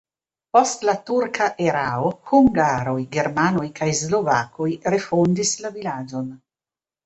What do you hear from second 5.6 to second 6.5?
la vilaĝon.